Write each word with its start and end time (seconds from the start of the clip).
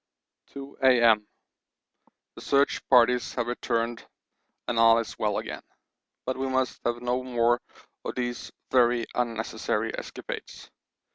2 0.47 0.79
A.M. 0.81 1.27
The 2.33 2.41
search 2.41 2.81
parties 2.89 3.35
have 3.35 3.45
returned 3.45 4.03
and 4.67 4.79
all 4.79 4.97
is 4.97 5.19
well 5.19 5.37
again, 5.37 5.61
but 6.25 6.37
we 6.37 6.47
must 6.47 6.79
have 6.85 7.03
no 7.03 7.21
more 7.21 7.61
of 8.03 8.15
these 8.15 8.51
very 8.71 9.05
unnecessary 9.13 9.95
escapades. 9.95 10.71